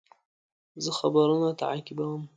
زه 0.83 0.91
خبرونه 0.99 1.49
تعقیبوم. 1.61 2.21